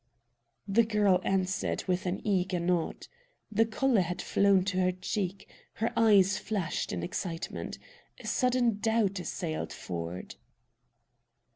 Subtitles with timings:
[0.67, 3.05] The girl answered with an eager nod.
[3.51, 5.47] The color had flown to her cheek.
[5.73, 7.77] Her eyes flashed in excitement.
[8.19, 10.37] A sudden doubt assailed Ford.